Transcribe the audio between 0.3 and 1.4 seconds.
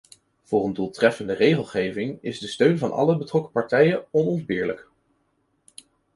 Voor een doeltreffende